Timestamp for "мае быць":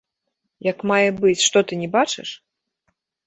0.91-1.45